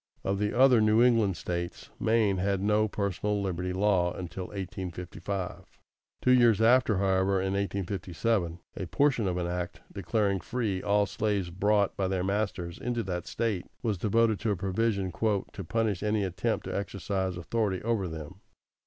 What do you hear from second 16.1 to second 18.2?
attempt to exercise authority over